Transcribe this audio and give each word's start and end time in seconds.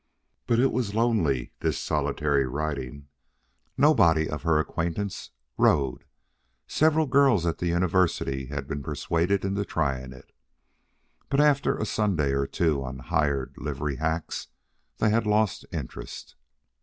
But 0.47 0.57
it 0.57 0.71
was 0.71 0.95
lonely, 0.95 1.51
this 1.59 1.77
solitary 1.77 2.47
riding. 2.47 3.07
Nobody 3.77 4.27
of 4.27 4.41
her 4.41 4.57
acquaintance 4.57 5.29
rode. 5.59 6.05
Several 6.65 7.05
girls 7.05 7.45
at 7.45 7.59
the 7.59 7.67
University 7.67 8.47
had 8.47 8.67
been 8.67 8.81
persuaded 8.81 9.45
into 9.45 9.63
trying 9.63 10.11
it, 10.11 10.31
but 11.29 11.39
after 11.39 11.77
a 11.77 11.85
Sunday 11.85 12.31
or 12.31 12.47
two 12.47 12.83
on 12.83 12.97
hired 12.97 13.53
livery 13.59 13.97
hacks 13.97 14.47
they 14.97 15.11
had 15.11 15.27
lost 15.27 15.67
interest. 15.71 16.35